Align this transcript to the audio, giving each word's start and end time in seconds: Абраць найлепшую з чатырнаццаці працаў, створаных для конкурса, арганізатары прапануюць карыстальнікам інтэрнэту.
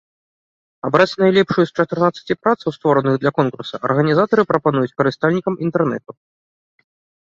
Абраць 0.87 1.17
найлепшую 1.23 1.65
з 1.67 1.71
чатырнаццаці 1.83 2.39
працаў, 2.47 2.69
створаных 2.79 3.15
для 3.21 3.31
конкурса, 3.39 3.75
арганізатары 3.91 4.51
прапануюць 4.57 4.93
карыстальнікам 4.99 5.53
інтэрнэту. 5.71 6.23